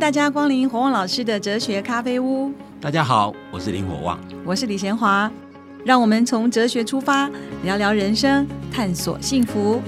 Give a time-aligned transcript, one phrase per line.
[0.00, 2.50] 大家光临火旺老师的哲学咖啡屋。
[2.80, 5.30] 大家好，我是林火旺，我是李贤华。
[5.84, 7.30] 让我们从哲学出发，
[7.64, 9.78] 聊聊人生，探索幸福。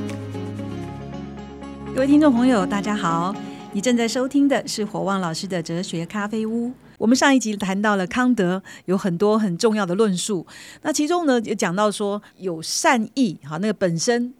[1.95, 3.35] 各位听众朋友，大家好，
[3.72, 6.71] 你正在收听的是火旺老师的哲学咖啡屋。
[6.99, 10.46] 我们上一集谈到了康德有很多很重要的论述，
[10.82, 14.35] 那其中呢也讲到说有善意，哈，那个本身。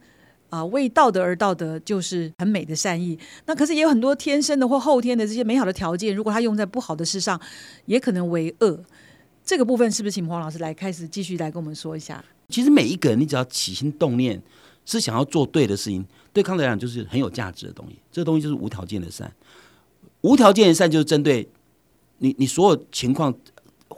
[0.53, 3.19] 啊，为道德而道德就是很美的善意。
[3.47, 7.41] 那可是也有很多天生的或后天的这些美好的条件，如果他用在不好的事上，
[7.87, 8.79] 也可能为恶。
[9.43, 12.23] 这个部分是不是请黄老师来开始继续来跟我们说一下？
[12.51, 14.43] 其实每一个人，你只要起心动念
[14.85, 17.99] 是想要做对的事情，对康德来讲就是很有价值的东西。
[18.13, 19.33] 这个东西就是无条件的善。
[20.21, 21.49] 无条件的善就是针对
[22.19, 23.35] 你，你所有情况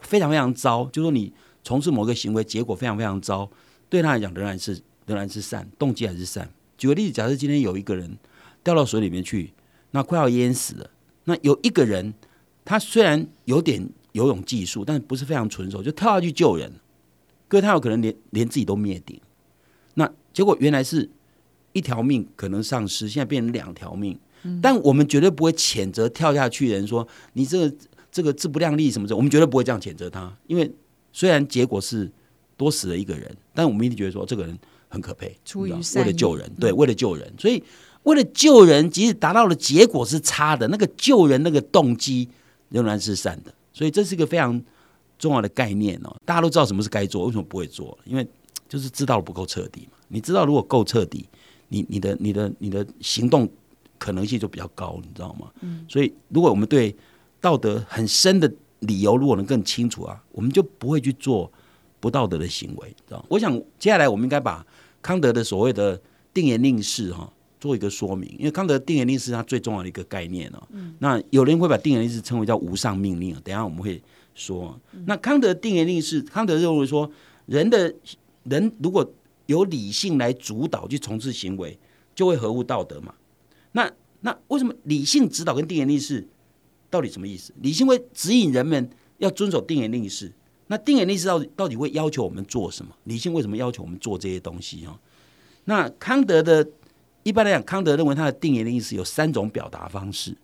[0.03, 1.33] 非常非常糟，就说你
[1.65, 3.51] 从事某个行为，结果非常非常糟，
[3.89, 4.81] 对他来讲仍然是。
[5.07, 6.49] 仍然是善，动机还是善。
[6.77, 8.17] 举个例子，假设今天有一个人
[8.63, 9.53] 掉到水里面去，
[9.93, 10.91] 那快要淹死了。
[11.25, 12.13] 那有一个人，
[12.65, 16.73] 他虽然有点游泳技术，但是不是非常纯熟，就跳下去救人。
[17.49, 19.21] 各位，他有可能连连自己都灭顶。
[19.95, 21.09] 那结果原来是
[21.73, 24.19] 一条命可能丧失，现在变成两条命。
[24.61, 27.77] 但我们绝对不会谴责跳下去的人说你这个
[28.11, 30.37] 这个自不量力什么的，我们绝对不会这样谴责他。
[30.47, 30.71] 因为
[31.13, 32.11] 虽然结果是
[32.57, 34.59] 多死了一个人，但我们一定觉得说这个人。
[34.95, 37.63] 很可悲，出于为了救人，对，为了救人，所以
[38.05, 42.29] 为了救人，即使达到了结果是差的，那个救人那个动机
[42.69, 44.63] 仍然是善的，所以这是一个非常
[45.19, 46.15] 重要的概念哦。
[46.25, 47.99] 大家都知道什么是该做，为什么不会做？
[48.05, 48.27] 因为
[48.69, 49.97] 就是知道不够彻底嘛。
[50.09, 51.27] 你知道如果够彻底，
[51.69, 53.49] 你你的你的你的行动
[53.99, 55.51] 可能性就比较高，你知道吗？
[55.63, 55.85] 嗯。
[55.89, 56.95] 所以如果我们对
[57.41, 61.51] 道德很深的理由如果能更清楚啊，我们就不会去做
[62.01, 64.65] 不道德的行为，知道我想接下来我们应该把。
[65.05, 66.01] 康德的所谓的
[66.33, 67.31] 定言令式哈，
[67.61, 70.67] 做一个说明，因为康德定言令是他最重要的一个概念哦。
[70.99, 74.03] 那有人会把定言令式称为叫无上命令，等下我们会
[74.35, 74.81] 说。
[75.05, 77.11] 那康德定言令式，康德认为说，
[77.45, 77.95] 人的
[78.45, 79.07] 人如果
[79.45, 81.79] 有理性来主导去从事行为，
[82.15, 83.15] 就会合乎道德嘛。
[83.73, 83.93] 那
[84.23, 86.27] 那为什么理性指导跟定言令式
[86.89, 87.53] 到底什么意思？
[87.61, 90.33] 理性会指引人们要遵守定言令式。
[90.67, 92.95] 那定言令是到底到底会要求我们做什么？
[93.05, 94.99] 理性为什么要求我们做这些东西啊？
[95.65, 96.67] 那康德的
[97.23, 100.37] 一般来讲，康德认为他的定言令是有三种表达方式。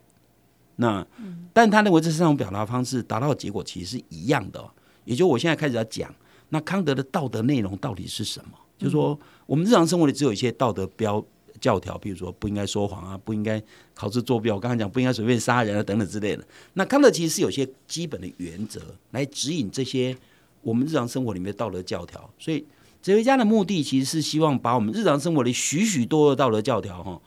[0.77, 1.07] 那
[1.53, 4.65] 但他认为这三种表达方式达到的结果其实是一样的。
[5.05, 6.15] 也就我现在开始要讲，
[6.51, 8.53] 那康德的道德内容到底是什么？
[8.79, 11.25] 就是说，我们日常生活里只有一些道德标。
[11.60, 13.62] 教条，比如说不应该说谎啊，不应该
[13.93, 14.50] 考试作弊。
[14.50, 16.43] 我刚才讲不应该随便杀人啊，等等之类的。
[16.72, 20.16] 那康德其实是有些基本的原则来指引这些
[20.62, 22.28] 我们日常生活里面的道德教条。
[22.38, 22.65] 所以
[23.03, 27.21] 哲学家的目的其实是希望把我们日常生活里许许多多道德教条哈，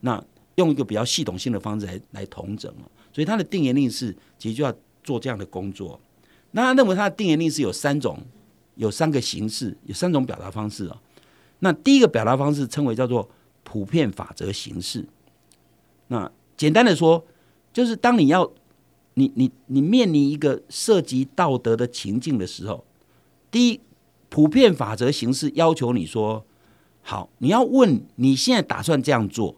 [0.00, 0.22] 那
[0.56, 2.70] 用一个比较系统性的方式来来统整
[3.10, 5.98] 所以他的定言令是其实就要做这样的工作。
[6.50, 8.18] 那他认为他的定言令是有三种，
[8.74, 11.00] 有三个形式，有三种表达方式啊。
[11.60, 13.26] 那第一个表达方式称为叫做。
[13.64, 15.06] 普遍法则形式，
[16.08, 17.26] 那简单的说，
[17.72, 18.50] 就是当你要
[19.14, 22.84] 你你你面临一个涉及道德的情境的时候，
[23.50, 23.80] 第一，
[24.28, 26.46] 普遍法则形式要求你说，
[27.02, 29.56] 好，你要问你现在打算这样做，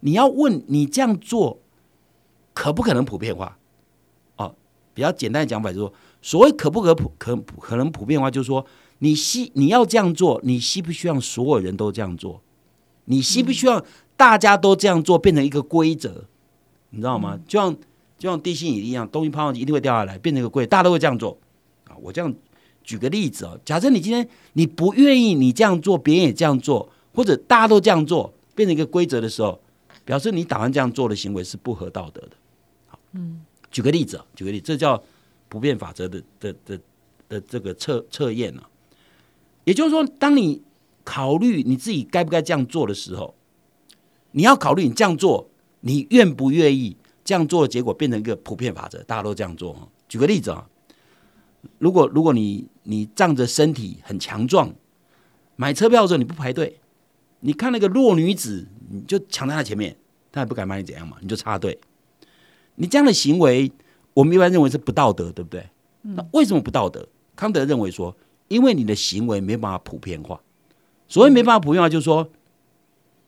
[0.00, 1.60] 你要问你这样做
[2.52, 3.58] 可不可能普遍化？
[4.36, 4.54] 哦，
[4.92, 8.64] 比较简单的讲法就是说，所谓可不可普可可能普遍化，就是说
[8.98, 12.42] 你希你要这样做，你希不希望所有人都这样做？
[13.08, 13.84] 你希不希望
[14.16, 16.24] 大家都这样做，变成一个规则？
[16.90, 17.38] 你知道吗？
[17.46, 17.74] 就像
[18.18, 21.36] 就像地心引力一样，东西抛上去一定会掉下来，变成一个规，大家都会这样做
[21.88, 21.96] 啊！
[22.00, 22.34] 我这样
[22.82, 29.60] 举个例子哦，假设你今天你不愿意你这样做，别人也这样做，或者大家都这样做，变成一个规则的时候，
[30.04, 32.30] 表示你打算这样做的行为是不合道德的。
[32.88, 33.40] 好，嗯，
[33.70, 35.02] 举个例子啊，举个例，这叫
[35.48, 36.80] 不变法则的的的
[37.28, 38.62] 的这个测测验呢。
[39.64, 40.62] 也就是说，当你
[41.08, 43.34] 考虑你自己该不该这样做的时候，
[44.32, 45.48] 你要考虑你这样做，
[45.80, 46.94] 你愿不愿意
[47.24, 49.90] 这样做的结果变成一个普遍法则，大家都这样做。
[50.06, 50.68] 举个例子啊，
[51.78, 54.70] 如果如果你你仗着身体很强壮，
[55.56, 56.78] 买车票的时候你不排队，
[57.40, 59.96] 你看那个弱女子，你就抢在她前面，
[60.30, 61.80] 她也不敢把你怎样嘛，你就插队。
[62.74, 63.72] 你这样的行为，
[64.12, 65.66] 我们一般认为是不道德，对不对？
[66.02, 67.08] 那为什么不道德？
[67.34, 68.14] 康德认为说，
[68.48, 70.38] 因为你的行为没办法普遍化。
[71.08, 72.30] 所以没办法普遍化，就是说，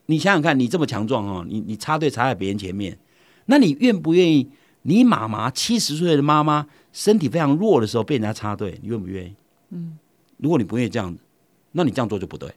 [0.05, 2.97] 你想想看，你这么强壮哦，你你插队插在别人前面，
[3.47, 4.49] 那你愿不愿意？
[4.83, 9.35] 你妈妈七十岁的妈妈身体非常弱的时候被人家插队，你愿不愿意？
[9.69, 9.95] 嗯，
[10.37, 11.15] 如果你不愿意这样，
[11.73, 12.51] 那你这样做就不对。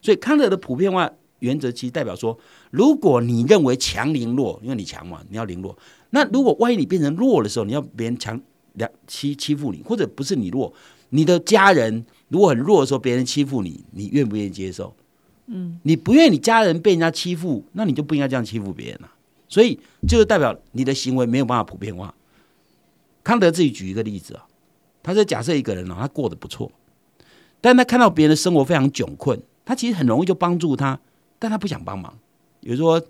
[0.00, 1.10] 所以康德的普遍化
[1.40, 2.38] 原则其实代表说，
[2.70, 5.76] 如果你认为强凌弱，因为你强嘛，你要凌弱。
[6.10, 8.40] 那如果万一你变成弱的时候，你要别人强
[8.74, 10.72] 两欺欺负你，或者不是你弱，
[11.08, 14.92] 你的家人如果很弱的时候，别人欺负你，你愿不愿意接受？
[15.46, 19.08] 嗯，你不愿意你家人被人家欺负，那你就不应该这样欺负别人了。
[19.48, 19.78] 所以
[20.08, 22.12] 就是代表你的行为没有办法普遍化。
[23.22, 24.44] 康德自己举一个例子啊，
[25.00, 26.72] 他是假设一个人啊，他过得不错，
[27.60, 30.98] 但他看到别人的生活非常窘困，他其实很容易就帮助他，
[31.38, 32.12] 但他不想帮忙。
[32.58, 33.00] 比如说，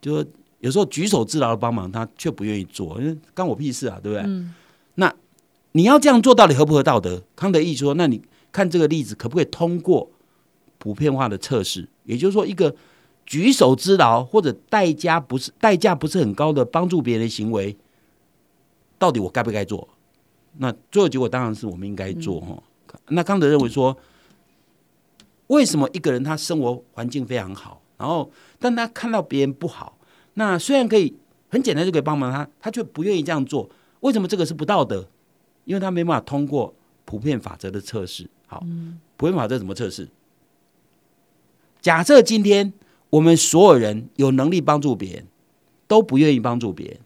[0.00, 0.24] 就说
[0.60, 4.44] 有时候举手之劳的帮忙，他却不愿意做，因为干我屁事啊，对不对？
[4.94, 5.12] 那
[5.72, 7.22] 你要这样做到底合不合道德？
[7.34, 8.20] 康德意说，那你
[8.52, 10.10] 看这个例子可不可以通过
[10.78, 11.88] 普遍化的测试？
[12.04, 12.74] 也就是说，一个
[13.24, 17.76] 举手之劳或者代价不是代价不是很高的帮助别人的行为。
[18.98, 19.88] 到底我该不该做？
[20.58, 22.62] 那最后结果当然是我们应该做哈。
[23.08, 23.96] 那康德认为说，
[25.46, 29.96] 为什么一个人他生活环境非常好，然后但他看到别人不好，
[30.34, 31.14] 那虽然可以
[31.48, 33.70] 很简单就可以帮忙他，他却不愿意这样做。
[34.00, 35.08] 为什么这个是不道德？
[35.64, 36.74] 因为他没办法通过
[37.04, 38.28] 普遍法则的测试。
[38.50, 38.66] 好，
[39.16, 40.08] 普遍法则怎么测试？
[41.80, 42.72] 假设今天
[43.10, 45.26] 我们所有人有能力帮助别人，
[45.86, 46.98] 都不愿意帮助别人。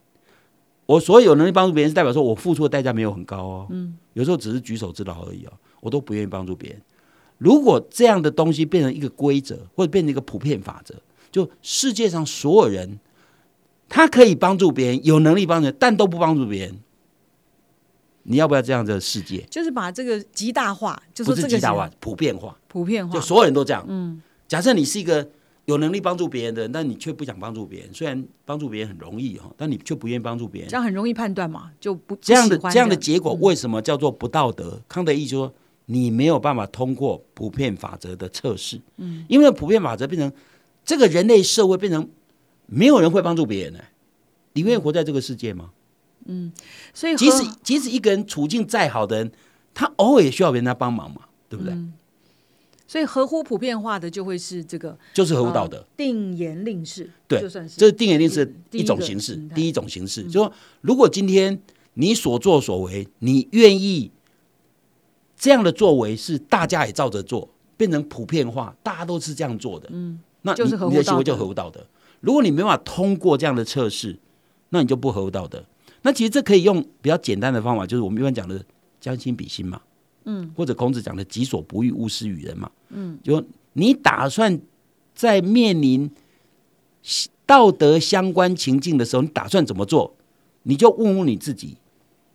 [0.87, 3.67] 我所有有能力帮助别人，是代表说我付出的代价没有很高哦。
[3.69, 6.81] 嗯，有时候只是举手之劳而已哦，我都不愿意帮助别人。
[7.37, 10.94] 如果这样的东西变成一个规则，或者变成一个普遍法则，
[11.31, 12.99] 就世界上所有人，
[13.87, 16.79] 他可以帮助别人，有能力帮助，但都不帮助别人。
[18.25, 19.38] 你要不要这样的世界？
[19.50, 23.85] 就是把这个极大化，就是这个极大化、普遍化、普遍化，就所有人都这样。
[23.88, 25.31] 嗯，假设你是一个。
[25.67, 27.88] 有能力帮助别人的，但你却不想帮助别人。
[27.91, 30.69] 虽然帮助别人很容易哈，但你却不愿意帮助别人。
[30.69, 34.79] 这样很容易判断嘛，就不这样的这样的结果，为什么叫做不道德？
[34.87, 35.50] 康德义说，
[35.87, 38.79] 你没有办法通过普遍法则的测试。
[38.99, 40.31] 嗯，因为普遍法则变成
[40.85, 42.06] 这个人类社会变成
[42.67, 43.79] 没有人会帮助别人呢？
[44.53, 45.70] 你愿意活在这个世界吗？
[46.26, 46.53] 嗯，
[46.93, 49.32] 所以即使即使一个人处境再好的人，
[49.73, 51.75] 他偶尔也需要别人家帮忙嘛，对不对？
[52.87, 55.85] 所以合乎普遍化的就会是这个，就是合乎道德。
[55.97, 61.61] 定言令式，对，就算是这是定言令式一种形式，第一种形式，就说如果今天
[61.94, 64.12] 你所作所为，你愿意
[65.37, 71.85] 这样的作为是大家也照着做，变成普遍化，大家都是这样做的，嗯，那你你的行为就合乎道德。
[72.20, 74.19] 如果你没办法通过这样的测试，
[74.69, 75.65] 那你就不合乎道德。
[76.05, 78.65] 那其实这可以用比较简单的方法，就是我们一般讲的
[79.01, 79.81] 将心比心嘛。
[80.27, 82.71] 嗯，或者孔子讲的“己所不欲，勿施于人”嘛。
[82.91, 84.61] 嗯，就你打算
[85.15, 86.11] 在面临
[87.45, 90.15] 道德相关情境的时候，你打算怎么做？
[90.62, 91.77] 你就问问你自己：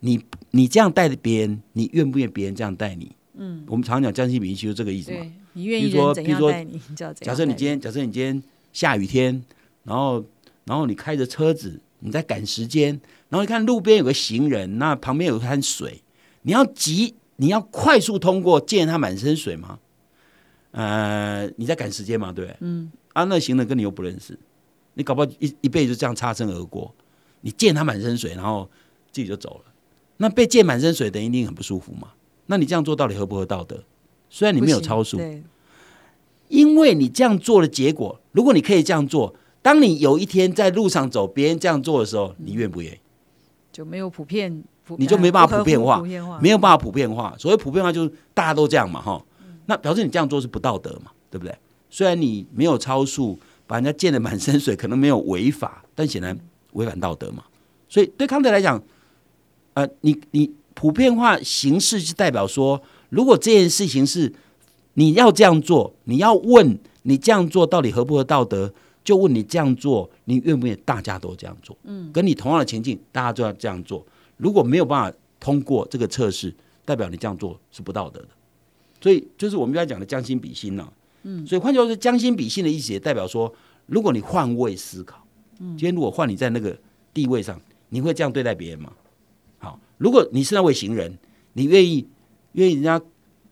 [0.02, 3.12] 你你这样待别人，你愿不愿意别人这样待你？
[3.38, 5.26] 嗯，我们常讲将心比心，就是这个意思嘛。
[5.54, 6.80] 你愿意人怎样待你？
[6.96, 9.44] 假设你今天，假设你今天下雨天，
[9.84, 10.24] 然后
[10.66, 13.00] 然后你开着车子，你在赶时间，
[13.30, 16.02] 然后你看路边有个行人，那旁边有一滩水，
[16.42, 17.16] 你要急。
[17.42, 19.80] 你要快速通过，溅他满身水吗？
[20.72, 22.58] 呃，你在赶时间嘛，对不对？
[22.60, 22.92] 嗯。
[23.14, 24.38] 啊，那行人跟你又不认识，
[24.96, 26.94] 你搞不好一一辈子这样擦身而过，
[27.40, 28.70] 你溅他满身水，然后
[29.14, 29.72] 自己就走了。
[30.18, 32.10] 那被溅满身水的一定很不舒服嘛？
[32.48, 33.82] 那你这样做到底合不合道德？
[34.30, 35.18] 虽然你没有超速，
[36.50, 42.98] 因为你这样做的结果，如果你可以这样做，当你有一天在路上走，别人这样做的时候，你愿不愿意？
[43.72, 44.64] 就没有普遍。
[44.98, 46.02] 你就没办法普遍化，
[46.42, 47.36] 没有办法普遍化。
[47.38, 49.24] 所谓普遍化，就是大家都这样嘛，哈。
[49.68, 51.56] 那表示你这样做是不道德嘛，对不对？
[51.92, 53.38] 虽然你没有超速，
[53.68, 56.36] 把人家溅得满身水，可能没有违法，但显然
[56.74, 57.44] 违反道德嘛。
[57.88, 58.82] 所以对康德来讲，
[59.76, 64.34] 呃，你你普遍化形式是代表说，如果这件事情是
[64.96, 68.74] 你要这样做，你要问你这样做到底合不合道德，
[69.10, 71.76] 就问你这样做，你愿不愿意大家都这样做？
[71.82, 74.06] 嗯，跟你同样的情境，大家都要这样做。
[74.38, 76.54] 如果没有办法通过这个测试，
[76.86, 78.28] 代表你这样做是不道德的，
[79.02, 80.88] 所以就是我们刚才讲的将心比心呢。
[81.24, 83.52] 嗯，所以换句话说，将心比心的意思也代表说，
[83.88, 85.26] 如果你换位思考，
[85.58, 86.78] 嗯，今天如果换你在那个
[87.12, 88.94] 地位上，你会这样对待别人吗？
[89.58, 91.18] 好，如果你是那位行人，
[91.54, 92.06] 你愿意
[92.52, 93.02] 愿意人家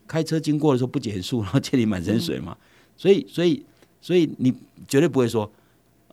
[0.06, 2.56] 开车经过的时候不减速，然后溅你满身水吗？
[2.96, 3.66] 所以，所以，
[4.00, 4.54] 所以你
[4.88, 5.48] 绝对不会说。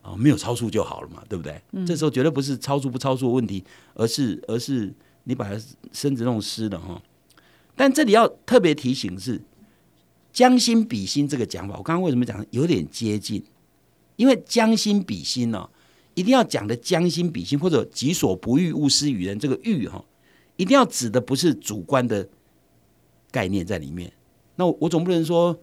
[0.02, 1.60] 啊，没有超速就好了嘛，对不对？
[1.84, 3.64] 这时候绝对不是超速不超速的问题，
[3.96, 5.50] 而是而是你把
[5.92, 7.02] 身子弄湿了哈。
[7.76, 9.42] 但这里要特别提醒是
[10.32, 13.44] 将心比心这个讲法，我刚刚为什么讲有点接近？
[14.16, 15.68] 因为将心比心呢，
[16.14, 19.40] 一定要讲的将心比心，或者己所不欲，勿施于人。
[19.40, 20.06] 这个欲哈，
[20.56, 22.30] 一定要指的不是主观的
[23.32, 24.14] 概念在里面。
[24.56, 25.60] 那我总不能说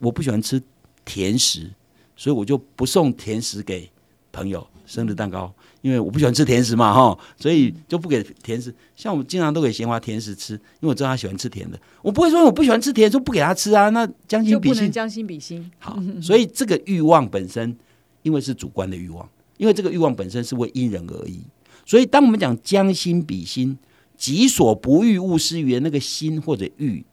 [0.00, 0.60] 我不喜欢吃
[1.04, 1.70] 甜食。
[2.16, 3.90] 所以我就不送甜食给
[4.32, 8.74] 朋友生日蛋糕，因为我不喜欢吃甜食嘛，哈，所以就不给甜食。
[8.94, 13.88] 像我们经常都给贤华甜食吃，因为我知道他喜欢吃甜的，我不会说我不喜欢吃甜，说不给他吃啊。
[13.90, 15.70] 那将心比心，将心比心。
[15.78, 17.76] 好，所以这个欲望本身，
[18.22, 21.40] 因为是主观的欲望，因为这个欲望本身是会因人而异。
[21.86, 23.78] 所以当我们讲将心比心，
[24.16, 27.04] 己所不欲，勿施于人，那个心或者欲，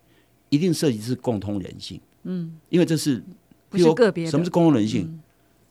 [0.50, 2.02] 一定涉及是共通人性。
[2.24, 3.24] 嗯，因为这是。
[3.72, 5.20] 不是个别，什么是公共人性？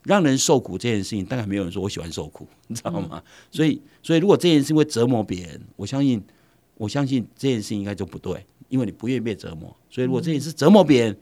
[0.04, 3.22] 让人受苦这件事情，大概没有人说我喜欢受苦，你知道吗？
[3.50, 6.22] 所以，所以如果这件事情会折磨别人，我相信，
[6.78, 9.76] 我相信这件事情应该就不对，因为你不愿意被折磨。
[9.90, 11.16] 所以，如果这件事折磨别人，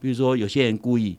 [0.00, 1.18] 比如说有些人故意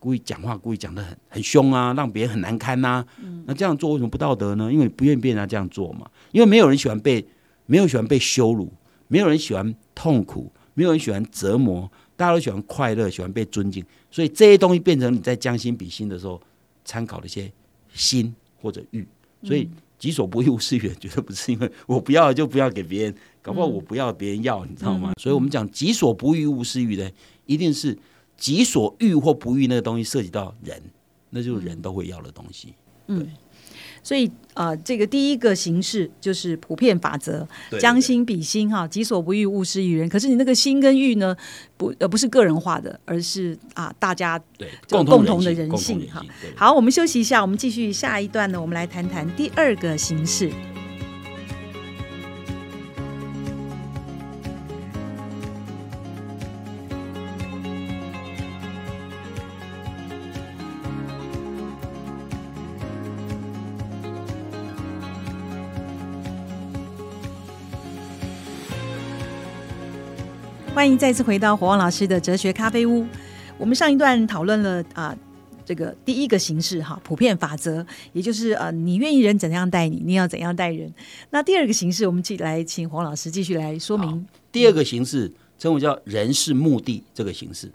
[0.00, 3.04] 故意讲话，故意讲的很很凶啊，让别人很难堪呐，
[3.44, 4.72] 那这样做为什么不道德呢？
[4.72, 6.10] 因为你不愿意被人家这样做嘛。
[6.32, 7.22] 因为没有人喜欢被，
[7.66, 8.72] 没有喜欢被羞辱，
[9.08, 11.90] 没有人喜欢痛苦，没有人喜欢折磨。
[12.16, 16.40] 大家都喜欢快乐，喜欢被尊敬，所以这些东西变成你在将心比心的时候
[16.84, 17.52] 参考的一些
[17.92, 19.06] 心或者欲。
[19.42, 19.68] 所以
[19.98, 25.12] 己所不欲，勿施于人，绝对不是因为我不要就不要给别人，搞不好我不要别人要，你知道吗？
[25.20, 27.12] 所以我们讲己所不欲，勿施于人，
[27.44, 27.96] 一定是
[28.36, 30.82] 己所欲或不欲那个东西涉及到人，
[31.30, 32.74] 那就是人都会要的东西。
[33.06, 33.26] 对。
[34.06, 37.44] 所以啊，这个第一个形式就是普遍法则，
[37.80, 40.08] 将心比心哈，己所不欲，勿施于人。
[40.08, 41.36] 可是你那个心跟欲呢，
[41.76, 46.24] 不呃不是个人化的，而是啊大家对共同的人性哈。
[46.54, 50.52] 好，我们休息一下，我们继续下一段呢，我们来谈谈第二个形式。
[70.76, 73.06] 欢迎再次回到火旺老师的哲学咖啡屋。
[73.56, 75.16] 我们上一段讨论了啊，
[75.64, 80.92] 这个第一个形式哈，普遍法则，也就是呃，你愿意人怎样待你，你要怎样待人。
[81.30, 84.26] 那第二个形式，我们继来请黄老师继续来说明。
[84.52, 87.72] 第二个形式称为叫人是目的这个形式。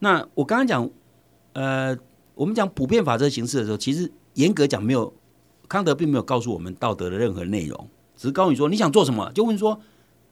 [0.00, 0.90] 那我刚刚讲，
[1.54, 1.96] 呃，
[2.34, 5.10] 我们讲普遍法则形式的时候，其实严格讲没有
[5.66, 9.80] 康德并没有告诉我们道德的任何内容，只是告诉你说你想做什么，就问说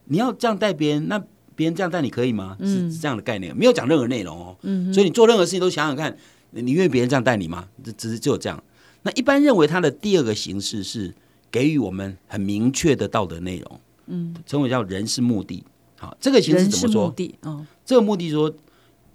[0.05, 1.25] 你要这样待别人那。
[1.57, 2.57] 别人这样待你可以吗？
[2.61, 4.57] 是这样的概念，没有讲任何内容哦。
[4.63, 6.17] 嗯所以你做任何事情都想想看，
[6.51, 7.69] 你愿意别人这样待你吗？
[7.83, 8.63] 这只是只有这样。
[9.03, 11.15] 那一般认为他的第二个形式是
[11.51, 15.65] 给予我们很明确的道德内容，嗯，称为叫人是目的。
[15.99, 17.07] 好，这个形式怎么说？
[17.07, 18.55] 目的哦，这个目的说，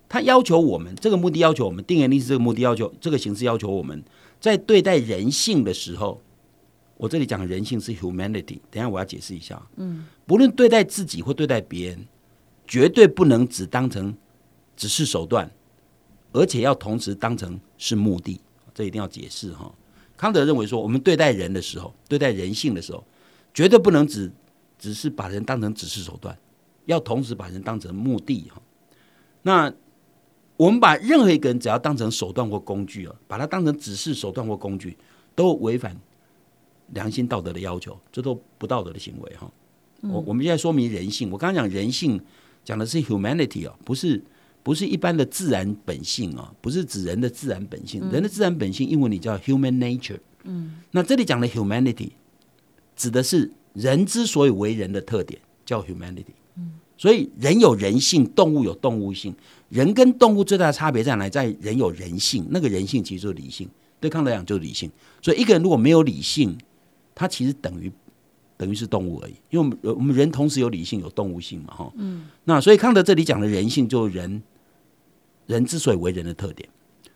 [0.10, 4.04] 他要求我们，这个目的要求我们，定言力是这个目的要求，这个形式要求我们
[4.40, 6.20] 在对待人性的时候，
[6.98, 9.62] 我这里讲人性是 humanity，等下我要解释一下。
[9.76, 12.00] 嗯，不论对待自己或对待别人。
[12.72, 14.16] 绝对不能只当成
[14.78, 15.52] 只是手段，
[16.32, 18.40] 而且要同时当成是目的，
[18.74, 19.70] 这一定要解释哈。
[20.16, 23.04] 康德认为说，我们对待人的时候，对待人性的时候，
[23.54, 24.32] 绝对不能只
[24.80, 26.38] 只是把人当成只是手段，
[26.86, 28.62] 要同时把人当成目的哈。
[29.42, 29.74] 那
[30.56, 34.98] 我们把任何一个人只要当成手段或工具啊，把它当成只是手段或工具，
[35.36, 35.94] 都违反
[36.94, 39.52] 良心道德的要求，这都不道德的行为哈。
[40.04, 42.18] 我我们现在说明人性，我刚刚讲人性。
[42.64, 44.22] 讲的是 humanity 哦，不是
[44.64, 48.00] 不是一般的自然本性哦，不是指人的自然本性。
[48.12, 50.20] 人的自然本性，英文里叫 human nature。
[50.44, 52.12] 嗯，那这里讲的 humanity
[52.96, 56.34] 指的是人之所以为人的特点，叫 humanity。
[56.56, 59.34] 嗯，所以人有人性，动物有动物性。
[59.70, 61.28] 人跟动物最大的差别在哪？
[61.30, 63.68] 在人有人性，那个人性其实就是理性。
[64.00, 64.92] 对康德讲就是理性。
[65.22, 66.58] 所以一个人如果没有理性，
[67.16, 67.92] 他其实等于。
[68.62, 74.44] 等于是动物而已，因为我们我们人同时有理性有动物性嘛，哈，嗯，那所以康德这里讲的人性，就是人
[75.48, 76.70] 人之所以为人的特点。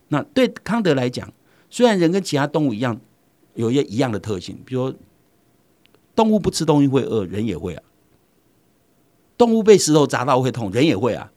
[0.07, 1.31] 那对康德来讲，
[1.69, 2.99] 虽然人跟其他动物一样
[3.53, 4.97] 有一些一样的特性，比如说
[6.15, 7.83] 动物不吃东西会饿，人也会啊；
[9.37, 11.31] 动物被石头砸到会痛，人也会啊。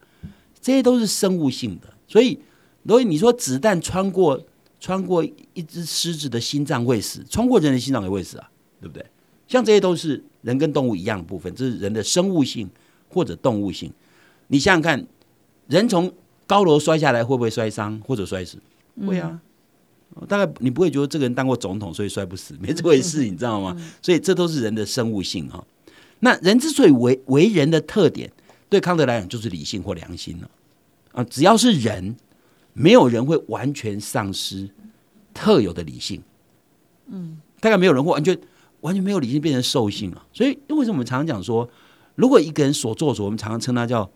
[0.59, 2.41] 这些都是生物性的，所以
[2.87, 4.43] 所以你说子弹穿过
[4.81, 5.23] 穿过
[5.53, 8.51] 一只狮子的心脏会死，穿过人的心脏也会死啊，
[8.81, 9.05] 对不对？
[9.49, 12.71] 像这些都是人跟动物一样的部分，这是人的生物性
[13.09, 13.91] 或者动物性。
[14.47, 15.07] 你想想看，
[15.67, 16.13] 人从
[16.47, 18.59] 高楼摔下来会不会摔伤或者摔死？
[19.07, 19.41] 会啊。
[20.27, 23.77] 大概你不会觉得这个人当过总统所以摔不死， 没这回事，你知道吗？
[24.03, 25.65] 所以这都是人的生物性啊。
[26.21, 28.31] 那人之所以为为人的特点，
[28.69, 30.51] 对康德来讲就是理性或良心了
[31.13, 31.25] 啊。
[31.25, 32.17] 只要是人，
[32.73, 34.69] 没有人会完全丧失
[35.33, 36.23] 特有的理性。
[37.07, 38.37] 嗯，大概没有人会完全。
[38.81, 41.69] 完全没有理性变成兽性了，所以为什么我们常常讲说，
[42.15, 44.09] 如果一个人所作所，我们常常称他叫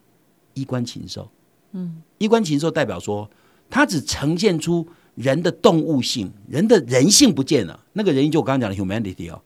[0.54, 1.28] 衣冠禽兽。
[1.72, 3.28] 嗯，衣冠禽兽代表说，
[3.70, 7.84] 他只呈现出人的动物性，人的人性不见了。
[7.94, 9.40] 那个人就我刚刚讲的 humanity 哦，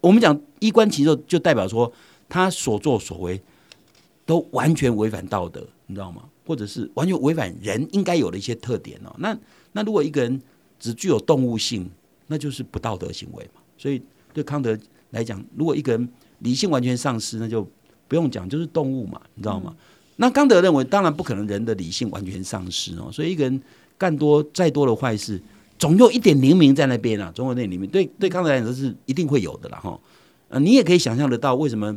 [0.00, 1.92] 我们讲衣冠禽兽，就代表说
[2.28, 3.40] 他所作所为
[4.24, 6.22] 都完全违反道德，你知道吗？
[6.44, 9.14] 或者是完全违反人应该有的一些特点哦。
[9.18, 9.36] 那
[9.72, 10.40] 那如果一个人
[10.78, 11.90] 只具有动物性，
[12.26, 13.60] 那就是不道德行为嘛。
[13.76, 14.00] 所以
[14.36, 14.78] 对康德
[15.10, 16.08] 来讲，如果一个人
[16.40, 17.66] 理性完全丧失，那就
[18.06, 19.74] 不用讲，就是动物嘛，你知道吗？
[20.16, 23.08] 那康德认为，当然不可能人的理性完全丧失哦。
[23.10, 23.62] 所以一个人
[23.96, 25.40] 干多再多的坏事，
[25.78, 27.88] 总有一点灵明在那边啊，总有那里面。
[27.88, 29.98] 对对，康德来讲是一定会有的啦哈。
[30.48, 31.96] 呃，你也可以想象得到，为什么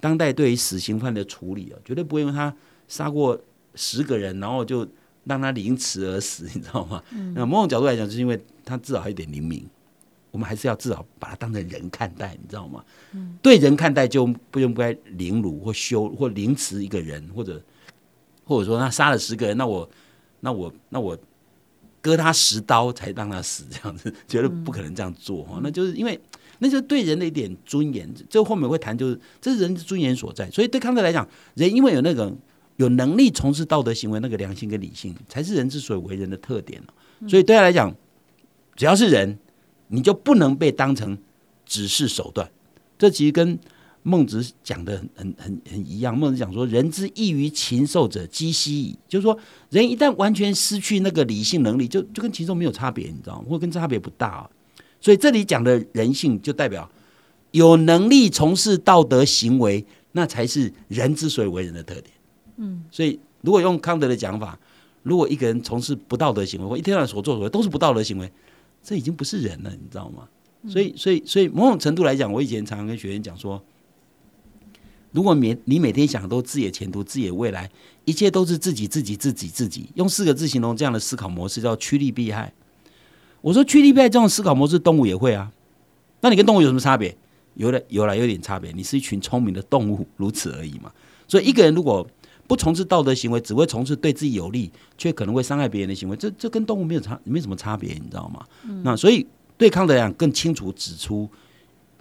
[0.00, 2.54] 当代对于死刑犯的处理啊，绝对不会因为他
[2.88, 3.38] 杀过。
[3.76, 4.84] 十个人，然后就
[5.22, 7.00] 让他凌迟而死，你知道吗？
[7.36, 9.64] 那某种角度来讲，就是因为他至少还有点灵敏，
[10.30, 12.84] 我们还是要至少把他当成人看待，你知道吗？
[13.42, 17.62] 对人看待就不用不该凌辱或羞或凌迟一个人，或者
[18.44, 19.88] 或者说他杀了十个人，那我
[20.40, 21.18] 那我那我
[22.00, 25.60] 割他十刀才让他死，这样子 绝对不可能这样做哈。
[25.62, 26.20] 那就是因为
[26.58, 30.50] 那就是对人的一点尊严，这后面会谈，就是这是人的尊严所在。
[30.50, 32.32] 所以对康德来讲，人因为有那个。
[32.76, 36.80] 有能力从事道德行为，那个良心跟理性，才是人之所以为人的特点
[37.28, 37.94] 所以对他来讲，
[38.74, 39.38] 只要是人，
[39.90, 41.18] 你就不能被当成
[41.66, 42.50] 只是手段。
[42.98, 43.58] 这其实跟
[44.02, 46.16] 孟子讲的很很很一样。
[46.16, 53.46] 孟子讲说：“人之异于禽兽者，鸡息矣。”就是说，人一旦完全失去那个理性能力，就就跟禽兽没有差别，你知道吗？
[53.50, 54.50] 或跟差别不大啊。
[55.00, 56.90] 所以这里讲的人性，就代表
[57.50, 62.06] 有能力从事道德行为，那才是人之所以为人的特点。
[62.56, 64.58] 嗯，所以如果用康德的讲法，
[65.02, 68.30] 如果一个人从事不道德行为，或一天到晚所作所为都是不道德行为，
[68.82, 70.28] 这已经不是人了，你知道吗？
[70.68, 73.62] 所以，所以，所以某种程度来讲，我以前常常跟学员讲说，
[75.12, 77.70] 如果每你每天想都自己的前途、自己的未来，
[78.04, 82.52] 一切都是自己、自己、自己、自己，用四个字形容这样的思考模式叫趋利避害。
[83.40, 85.50] 我说趋利避害这种思考模式，动物也会啊。
[86.20, 87.16] 那你跟动物有什么差别？
[87.54, 88.70] 有了，有了，有点差别。
[88.72, 90.92] 你是一群聪明的动物，如此而已嘛。
[91.26, 92.06] 所以一个人如果
[92.50, 98.44] 不从事道德行为，只会从事对自己有利却可能会伤害别人的行为，这这跟动物没有差，没什么差别，你知道吗？
[98.82, 99.24] 那所以
[99.56, 101.30] 对康德讲更清楚指出，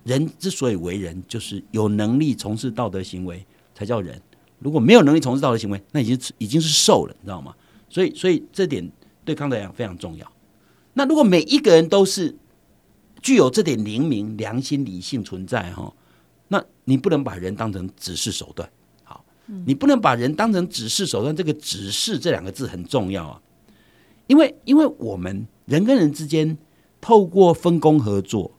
[0.06, 4.20] 人之所以为人，就是有能力从事道德行为才叫人。
[4.58, 7.54] 如果没有能力从事道德行为，那已经已经是兽了，你知道吗？
[7.88, 8.92] 所以所以这点
[9.24, 10.32] 对康德讲非常重要。
[10.94, 12.36] 那如果每一个人都是
[13.22, 15.94] 具有这点灵明、良心、理性存在哈，
[16.48, 18.68] 那你不能把人当成只是手段。
[19.66, 23.42] 你不能把人当成指示手段，这个“指示”这两个字很重要啊，
[24.28, 26.58] 因为因为我们人跟人之间
[27.02, 28.52] 透过分工合作，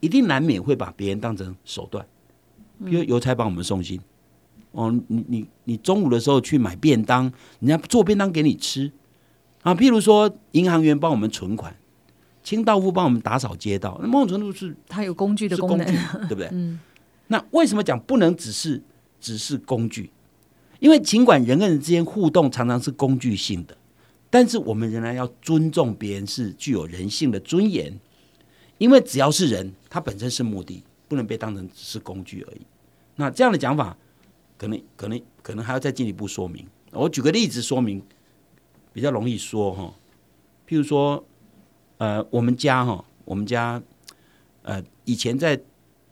[0.00, 2.06] 一定难免会把别人当成手段。
[2.84, 4.00] 比如邮差帮我们送信，
[4.72, 7.30] 哦，你你你中午的时候去买便当，
[7.60, 8.90] 人家做便当给你吃
[9.62, 9.74] 啊。
[9.74, 11.74] 譬如说，银行员帮我们存款，
[12.42, 15.86] 清道夫帮我们打扫街道，那某种程度是他有工具的功能，
[16.28, 16.48] 对不对？
[16.52, 16.78] 嗯。
[17.28, 18.82] 那为什么讲不能只是？
[19.20, 20.10] 只是工具，
[20.78, 23.76] 因为尽管人跟人之间互动常常是工具性的，
[24.30, 28.00] 但是我们仍然要尊重别人是具有人性的尊严。
[28.78, 32.62] 因为只要是人，他本身是目的，不能被当成只是工具而已。
[33.16, 33.94] 那这样的讲法，
[34.56, 36.66] 可能可能可能还要再进一步说明。
[36.92, 38.02] 我举个例子说明，
[38.92, 39.94] 比较容易说哈。
[40.66, 41.22] 譬如说，
[41.98, 43.82] 呃，我们家哈，我们家，
[44.62, 45.60] 呃，以前在。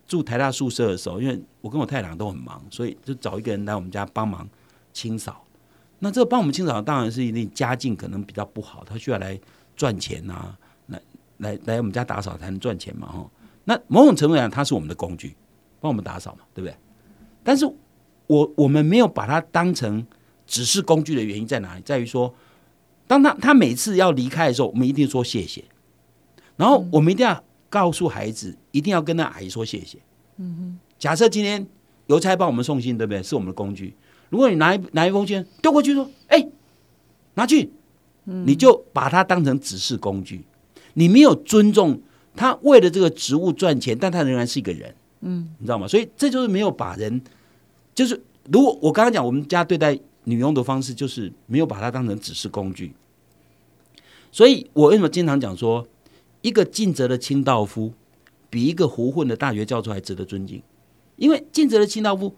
[0.07, 4.49] 住台大宿舍的时候，因为我跟我太太都很忙，所以就找一个人来我们家帮忙
[4.93, 5.45] 清扫。
[5.99, 9.39] 那这个帮我们清扫，当然是一定家境可能比较不好，他需要来
[9.77, 10.55] 赚钱呐，
[10.87, 11.03] 来
[11.39, 13.31] 来来我们家打扫才能赚钱嘛，哈。
[13.65, 15.37] 那某种程度讲，他是我们的工具，
[15.81, 16.77] 帮我们打扫嘛，对不对？
[17.43, 17.67] 但是
[18.27, 20.07] 我我们没有把它当成
[20.47, 21.83] 只是工具的原因在哪里？
[21.83, 22.33] 在于说，
[23.07, 25.65] 当他他每次要离开的时候，我们一定说谢谢，
[26.57, 27.45] 然后我们一定要。
[27.71, 29.99] 告诉孩子一定要跟那阿姨说谢谢。
[30.39, 30.79] 嗯哼。
[30.99, 31.67] 假设今天
[32.07, 33.23] 邮差帮我们送信，对不对？
[33.23, 33.95] 是我们的工具。
[34.29, 36.49] 如果你拿一拿一封信丢过去，说：“哎，
[37.35, 37.71] 拿去。”
[38.45, 40.45] 你就把它当成只是工具，
[40.93, 41.99] 你没有尊重
[42.37, 44.95] 他为了这个职务赚钱，但他仍然是一个人。
[45.23, 45.89] 嗯，你知道吗？
[45.89, 47.23] 所以这就是没有把人，
[47.95, 48.21] 就是
[48.53, 52.93] 如果我刚刚讲我们家对待女佣的方式，就是没有把它当成只是工具。
[54.31, 55.87] 所以我为什么经常讲说？
[56.43, 57.95] 一个尽责的清道夫，
[58.51, 60.63] 比一个胡混的大学教授还值得尊敬，
[61.19, 62.35] 因为尽责的清道夫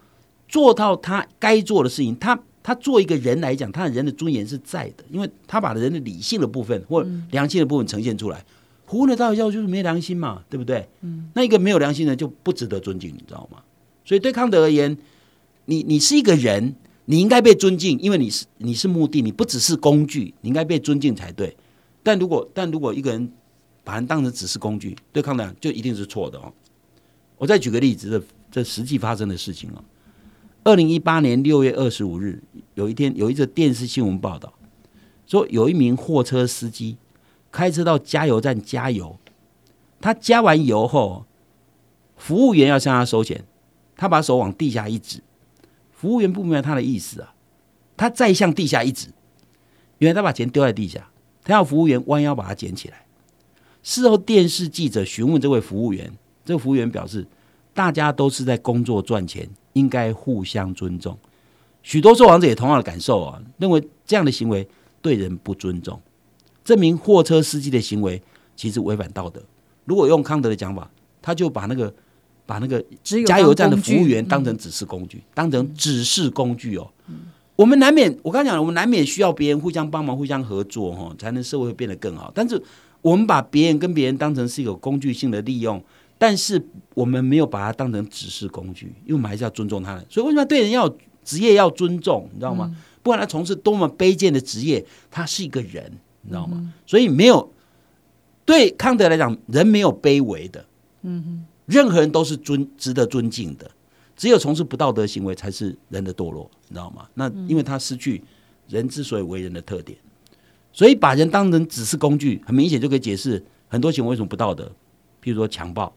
[0.49, 8.45] 做到他该做的事情，他他做一个人来讲，他的人的尊严是在的，因为他把人的理性的部分或良心的部分呈现出来。
[8.87, 10.89] 胡混的大学教就是没良心嘛，对不对？
[11.03, 13.59] 嗯，那一个没有良心的就不值得尊敬，你知道吗？
[14.05, 14.99] 所以对康德而言，
[15.67, 21.57] 你你是一个人，你应该被尊敬，因为你是你是目的，你不只是工具，你应该被尊敬才对。
[22.03, 23.33] 但如果但如果一个人
[23.85, 26.53] 把人当成只是工具，对康德讲就一定是错的哦。
[27.39, 29.85] 我再举个例子，这实际发生的事情哦。
[30.63, 32.43] 二零一八年六月二十五日，
[32.75, 34.53] 有一天有一则电视新闻报道，
[35.27, 36.99] 说有一名货车司机
[37.51, 39.19] 开车到加油站加油，
[40.01, 41.25] 他加完油后，
[42.17, 43.45] 服务员要向他收钱，
[43.97, 45.23] 他把手往地下一指，
[45.93, 47.35] 服务员不明白他的意思啊，
[47.97, 49.09] 他再向地下一指，
[49.99, 51.11] 原来他把钱丢在地下，
[51.43, 53.07] 他要服务员弯腰把它捡起来。
[53.83, 56.13] 事后电视记者询问这位服务员，
[56.45, 57.27] 这个服务员表示，
[57.75, 59.49] 大家都是在工作赚钱。
[59.75, 61.17] 应该互相尊重。
[61.85, 64.67] 许多受访者也同样的感受啊，认为这样的行为
[65.01, 65.99] 对人不尊重。
[66.65, 68.21] 这名货车司机的行为
[68.57, 69.41] 其实违反道德。
[69.85, 70.91] 如果用康德的讲法，
[71.23, 71.95] 他就把那个
[72.45, 72.85] 把那个
[73.25, 76.91] 加油站的服务员当成只是工具，当成指示工具哦。
[77.55, 82.33] 我们难免，我刚讲了，我们难免需要别人互相帮忙、互相合作哈，才能社会会变得更好。
[82.35, 82.61] 但是
[83.03, 85.81] 我们把别人跟别人当成是一个工具性的利用。
[86.21, 90.05] 但是我们没有把它当成指示工具，因为我们还是要尊重他人。
[90.11, 90.87] 所以为什么对人要
[91.25, 92.29] 职业要尊重？
[92.31, 92.77] 你知道吗？
[93.03, 96.75] 不管他从事多么卑贱的职业，他是一个人，你知道吗？
[96.85, 97.51] 所以没有
[98.45, 100.63] 对康德来讲，人没有卑微的，
[101.01, 103.71] 嗯哼，任何人都是尊值得尊敬的。
[104.15, 107.09] 只有从事不道德行为，才是人的堕落，你知道吗？
[107.15, 108.23] 那因为他失去
[108.69, 109.97] 人之所以为人的特点，
[110.71, 114.65] 所以把人当成只是工具，很明显就可以解释很多行为为什么不道德，
[115.23, 115.91] 譬如说强暴。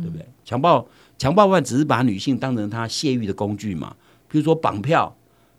[0.00, 0.26] 对不对？
[0.44, 0.86] 强暴
[1.18, 3.94] 强暴犯只是把女性当成他泄欲的工具嘛？
[4.28, 5.14] 比如说绑票，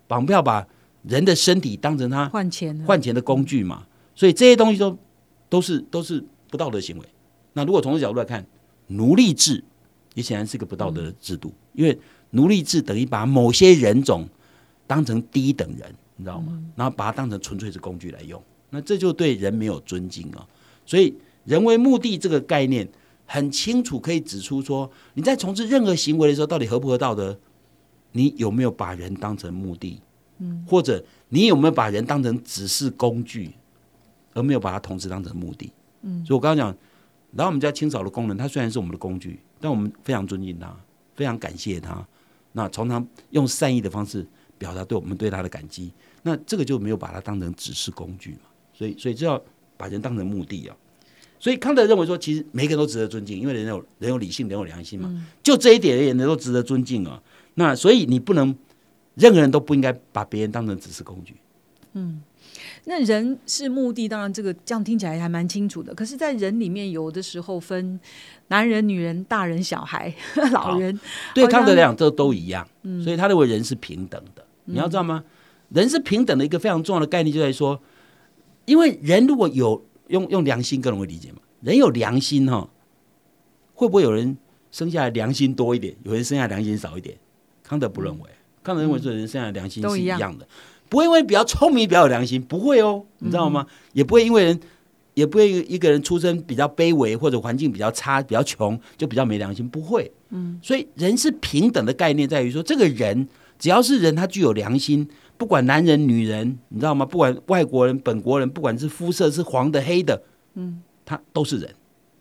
[0.08, 0.68] 绑票把
[1.04, 3.86] 人的身体当成他换钱换钱的工具嘛？
[4.16, 4.98] 所以这些东西都
[5.50, 7.06] 都是都是不道德行为。
[7.54, 8.44] 那如果从这角度来看，
[8.88, 9.64] 奴隶制
[10.16, 11.98] 也显然是个不道德的制度，因为
[12.32, 14.28] 奴隶制等于把某些人种
[14.88, 16.60] 当成低等人，你知道吗？
[16.76, 18.42] 然后把它当成纯粹是工具来用，
[18.72, 20.46] 那这就对人没有尊敬啊！
[20.86, 21.16] 所以
[21.46, 22.90] 人为目的这个概念。
[23.34, 27.36] 很清楚可以指出说，你在从事任何行为的时候，到底合不合道德？
[28.12, 30.00] 你有没有把人当成目的？
[30.38, 33.52] 嗯，或者你有没有把人当成只是工具，
[34.36, 35.74] 而没有把它同时当成目的？
[36.04, 36.78] 嗯，所以我刚刚讲，
[37.32, 40.72] 来我们家清扫的工人，他虽然是我们的工具，但我们非常尊敬他，
[41.16, 42.08] 非常感谢他。
[42.52, 44.24] 那常常用善意的方式
[44.60, 45.92] 表达对我们对他的感激。
[46.22, 48.42] 那这个就没有把它当成只是工具嘛？
[48.76, 49.42] 所以，所以就要
[49.76, 50.78] 把人当成目的啊。
[51.44, 55.14] 所以康德认为说，其实每个人都值得尊敬，因为人有人有理性，人有良心嘛。
[55.44, 57.22] 就这一点而言，人都值得尊敬啊。
[57.56, 58.56] 那所以你不能，
[59.16, 61.36] 任何人都不应该把别人当成只是工具。
[61.96, 62.22] 嗯，
[62.86, 65.94] 那人是目的，当然这个这样听起来还蛮清楚的。
[65.94, 68.00] 可是，在人里面，有的时候分
[68.48, 70.16] 男人、女人、大人、小孩、
[70.54, 70.98] 老人，
[71.36, 72.66] 对康德来讲，这都一样。
[73.04, 74.46] 所以他认为人是平等的。
[74.64, 75.22] 你要知道吗？
[75.72, 77.78] 人是平等的一个非常重要的概念，就在说，
[78.64, 79.84] 因为人如果有。
[80.14, 81.40] 用用良心更容易理解嘛？
[81.62, 82.70] 人有良心哈，
[83.74, 84.38] 会不会有人
[84.72, 87.18] 生下来良心多一点，有人生下来良心少一点？
[87.64, 88.30] 康德不认为，
[88.62, 90.48] 康德认为说人生下来良心是一样的，
[90.88, 93.66] 不会因为比较聪明比较有良心，不会哦，你知道吗？
[93.94, 94.60] 也不会因为人，
[95.16, 100.12] 也不会一个人出生比较卑微或者环境比较差、比较穷就比较没良心，不会。
[100.30, 105.10] 嗯，所以人是平等的概念在于说，这个人只要是人，他具有良心。
[105.38, 107.06] 不管男人女人，你知道吗？
[107.06, 110.22] 不管外国人、本国人，不管是肤色是黄的、黑的，
[110.56, 111.74] 嗯，他都是人，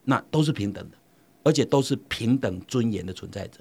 [0.05, 0.97] 那都是平等的，
[1.43, 3.61] 而且都是平等尊严的存在者。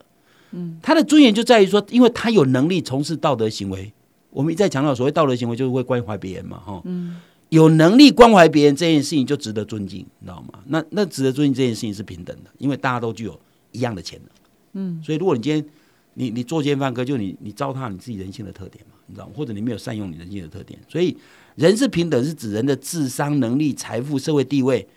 [0.52, 3.94] 嗯，他的尊严就在于说，因为他有能力从事道德行为。
[4.32, 10.60] 我们一再强调，所谓道德行为就是会关怀别人嘛，哈，嗯，有能力关怀别人这件事情就值得尊敬，你知道吗？
[10.68, 13.38] 那那值得尊敬这件事情是平等的，因为大家都具有
[13.74, 14.30] 一样的潜能。
[14.72, 15.66] 嗯，所以如果你今天
[16.14, 18.96] 你你作奸犯科，就你你糟蹋你自己人性的特点嘛。
[19.12, 21.16] 你知道，或者你没有善用你人性的特点，所以
[21.56, 24.88] 人是平等，是指人的智商、能力、财富、社会地位，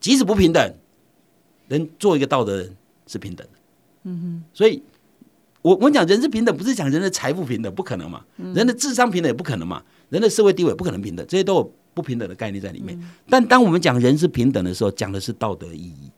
[0.00, 0.74] 即使不平等，
[1.68, 3.58] 人做一个道德人是平等的。
[4.02, 4.82] 嗯哼，所以
[5.62, 8.24] 我我讲人是平等，不是讲人的财富平等，不可能嘛？
[8.36, 9.82] 人的智商平等也不可能嘛？
[10.10, 13.00] 人的社会地位不可能平等，这些都有不平等的概念在里面。
[13.28, 16.10] 但当我们讲人是平等的时候，讲的是道德意义，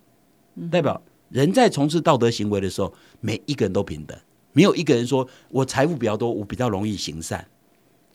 [0.70, 4.18] 代表人在从事道德行为的时候，每一个人都平等。
[4.56, 7.46] 没有一个人说我财富比较多，我比较容易行善。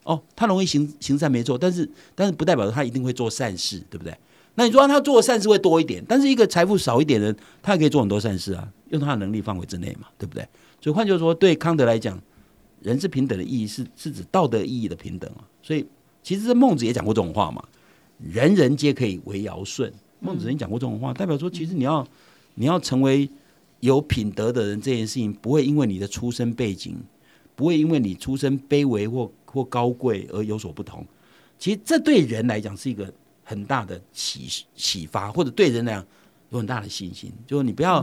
[0.02, 4.12] 哦，他容易行行善没错，但是但是不代表他一定会做善事，对不对？
[4.56, 10.42] 那你说他做的善事会多一点，但是一个财富少一点的人，他也可以做很多善事啊，用他的能力范围之内嘛，对不对？
[10.80, 12.20] 所以换句话说，对康德来讲，
[12.80, 15.46] 人是平等的意义是是指道德意义的平等啊。
[15.62, 15.86] 所以
[16.24, 17.62] 其实孟子也讲过这种话嘛，
[18.18, 19.92] 人人皆可以为尧舜。
[20.18, 22.04] 孟子也讲过这种话，代表说其实你要
[22.56, 23.30] 你要成为。
[23.82, 26.96] 有品德的人，这件事情不会因为你的出身背景，
[27.56, 31.04] 不会因为你出身卑微或或高贵而有所不同。
[31.58, 36.06] 其实这对人来讲是一个很很大的启启发，或者对人来讲
[36.48, 37.30] 有很大的信心。
[37.46, 38.02] 就是你不要、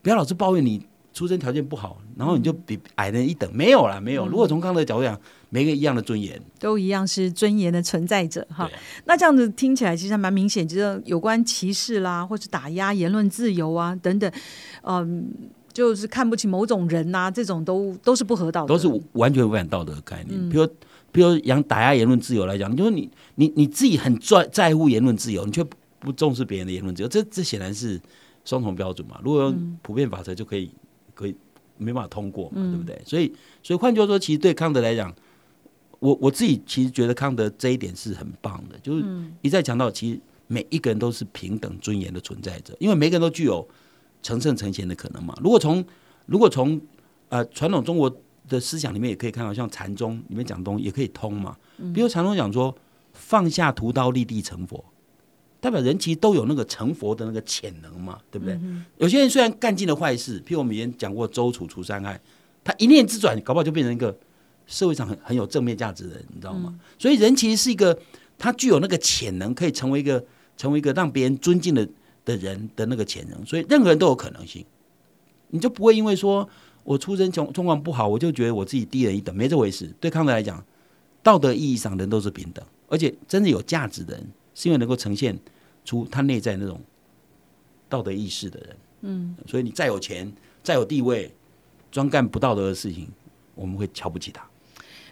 [0.00, 4.26] 不要老是抱怨你出生条件不好，然后你就比矮人一等，没有啦，没有。
[4.26, 5.20] 如果从康德的角度讲，
[5.56, 8.70] 每个一样的尊严，都一样是尊严的存在者哈。
[9.06, 14.30] 那这样子听起来其实还蛮明显，就是有关歧视啦，或者打压言论自由啊等等，
[14.82, 15.26] 嗯，
[15.72, 20.38] 就是看不起某种人呐、这种都都是不合道德的，都是完全违反道德的概念。
[20.38, 20.50] 嗯。
[20.50, 20.66] 比如，
[21.10, 25.64] 比如讲打压言论自由来讲，就是你你你自己很在在乎言论自由，你却
[25.98, 27.98] 不重视别人的言论自由，这这显然是
[28.44, 29.18] 双重标准嘛。
[29.24, 30.70] 如果用普遍法则就可以
[31.14, 31.34] 可以
[31.78, 32.72] 没办法通过嘛，嗯。
[32.72, 33.00] 对不对？
[33.06, 35.14] 所以所以换句话说，其实对康德来讲，
[36.06, 43.66] 我我自己其实觉得康德这一点是很棒的，就是嗯一再强调，其实每一个人都是平等尊严的存在者，因为每个人都具有
[44.22, 45.36] 成圣成贤的可能嘛。
[45.42, 45.84] 如果从
[46.26, 46.80] 如果从
[47.28, 48.08] 呃传统中国
[48.48, 51.56] 的思想里面也可以看到，像禅宗里面讲的东西也可以通嘛。
[51.92, 52.72] 比如禅宗讲说
[53.12, 54.84] 放下屠刀立地成佛，
[55.58, 58.56] 代表人其实都有那个成佛的那个潜能嘛，对不对？
[58.98, 62.20] 有些人虽然干尽了坏事，譬如我们以前讲过周楚除三害，
[62.62, 64.16] 他一念之转，搞不好就变成一个
[64.66, 66.78] 社会上很很有正面价值的人，你知道吗？
[66.98, 67.98] 所以人其实是一个
[68.36, 70.24] 他具有那个潜能，可以成为一个
[70.56, 71.88] 成为一个让别人尊敬的
[72.24, 74.64] 的人的那个潜能，所以任何人都有可能性。
[75.48, 76.48] 你就不会因为说
[76.82, 79.92] 我出身穷状况不好，我就觉得我自己低人一等，没这回事。
[80.00, 80.64] 对康德来讲，
[81.22, 85.38] 道德意义上人都是平等，而且真正有价值的人，是因为能够呈现
[85.84, 86.80] 出他内在那种
[87.88, 88.76] 道德意识的人。
[89.02, 90.32] 嗯，所以你再有钱、
[90.64, 91.32] 再有地位，
[91.92, 93.08] 专干不道德的事情，
[93.54, 94.44] 我们会瞧不起他。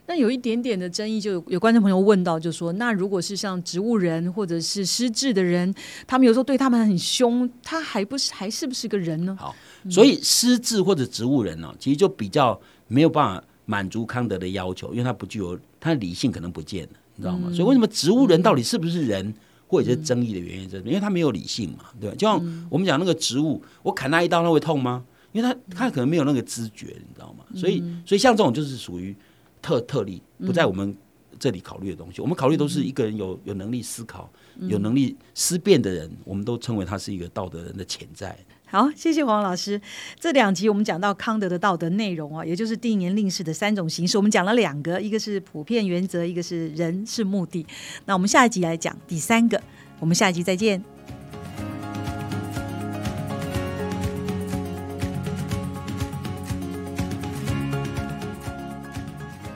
[0.06, 5.74] 那有一点点的争议，就有有观众朋友问到，就说那如果是像植物人或者是失智的人，
[6.06, 9.36] 他们有时候对他们很凶，他还不是还是不是个人呢？
[9.40, 9.54] 好，
[9.90, 17.50] 所以失智或者植物人呢、其实就比较没有办法满足康德的要求，因为他不具有他的理性可能不见了，你知道吗？
[17.50, 19.32] 所以为什么植物人到底是不是人，
[19.66, 22.16] 或者是争议的原因在因为他没有理性嘛，对吧？
[22.16, 25.02] 就像我们讲那个植物，我砍他一刀，他会痛吗？
[25.32, 27.44] 因为他他可能没有那个知觉，你知道吗？
[27.56, 29.16] 所以所以像这种就是属于
[29.64, 30.94] 特特例，不在我们
[31.38, 32.20] 这里考虑的东西。
[32.20, 34.30] 我们考虑都是一个人有有能力思考、
[34.68, 38.36] 有能力思辨的人，我们都称为他是一个道德人的潜在。
[38.66, 39.80] 好，谢谢黄老师。
[40.20, 47.64] 这两集我们讲到康德的道德内容啊，也就是定言令式的三种形式，我们讲了两个，一个是普遍原则，一个是人是目的。
[48.04, 49.58] 那我们下一集来讲第三个，
[49.98, 50.93] 我们下一集再见。